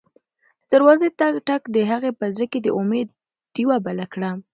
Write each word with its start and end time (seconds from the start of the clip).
د 0.03 0.03
دروازې 0.71 1.07
ټک 1.47 1.63
د 1.75 1.77
هغې 1.91 2.11
په 2.19 2.25
زړه 2.33 2.45
کې 2.51 2.59
د 2.63 2.67
امید 2.79 3.07
ډېوه 3.55 3.77
بله 3.85 4.05
کړه. 4.13 4.29